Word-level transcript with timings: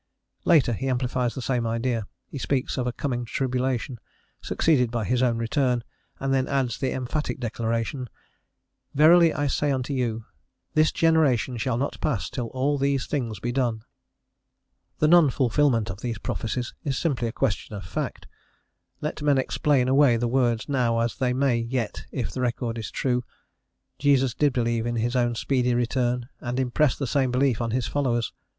Later, 0.45 0.73
he 0.73 0.87
amplifies 0.87 1.35
the 1.35 1.43
same 1.43 1.67
idea: 1.67 2.07
he 2.27 2.39
speaks 2.39 2.75
of 2.75 2.87
a 2.87 2.91
coming 2.91 3.23
tribulation, 3.23 3.99
succeeded 4.41 4.89
by 4.89 5.05
his 5.05 5.21
own 5.21 5.37
return, 5.37 5.83
and 6.19 6.33
then 6.33 6.47
adds 6.47 6.79
the 6.79 6.91
emphatic 6.91 7.39
declaration: 7.39 8.09
"Verily 8.95 9.31
I 9.31 9.45
say 9.45 9.69
unto 9.71 9.93
you, 9.93 10.25
This 10.73 10.91
generation 10.91 11.55
shall 11.55 11.77
not 11.77 12.01
pass 12.01 12.31
till 12.31 12.47
all 12.47 12.79
these 12.79 13.05
things 13.05 13.39
be 13.39 13.51
done." 13.51 13.83
The 14.97 15.07
non 15.07 15.29
fulfilment 15.29 15.91
of 15.91 16.01
these 16.01 16.17
prophecies 16.17 16.73
is 16.83 16.97
simply 16.97 17.27
a 17.27 17.31
question 17.31 17.75
of 17.75 17.85
fact: 17.85 18.25
let 19.01 19.21
men 19.21 19.37
explain 19.37 19.87
away 19.87 20.17
the 20.17 20.27
words 20.27 20.67
now 20.67 20.97
as 20.97 21.15
they 21.17 21.31
may, 21.31 21.57
yet, 21.59 22.05
if 22.11 22.31
the 22.31 22.41
record 22.41 22.79
is 22.79 22.89
true, 22.89 23.23
Jesus 23.99 24.33
did 24.33 24.51
believe 24.51 24.87
in 24.87 24.95
his 24.95 25.15
own 25.15 25.35
speedy 25.35 25.75
return, 25.75 26.27
and 26.39 26.59
impressed 26.59 26.97
the 26.97 27.05
same 27.05 27.29
belief 27.29 27.61
on 27.61 27.69
his 27.69 27.85
followers. 27.85 28.33